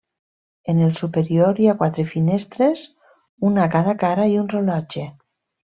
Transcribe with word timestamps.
En 0.71 0.79
el 0.85 0.95
superior 0.99 1.61
hi 1.61 1.67
ha 1.69 1.75
quatre 1.83 2.07
finestres, 2.15 2.81
una 3.53 3.63
a 3.67 3.71
cada 3.79 3.95
cara 4.07 4.27
i 4.35 4.43
un 4.47 4.49
rellotge. 4.59 5.07